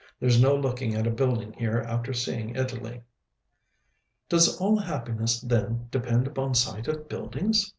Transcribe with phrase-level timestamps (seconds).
[0.19, 3.03] There's no looking at a building here after seeing Italy."
[4.29, 7.69] "Does all happiness, then, depend upon sight of buildings?"